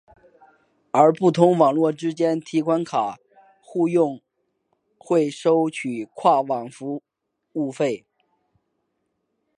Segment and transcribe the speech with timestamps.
[0.89, 3.17] 而不同网络之间的提款卡
[3.61, 4.19] 互用
[4.97, 7.03] 会收取跨网服
[7.53, 8.03] 务费。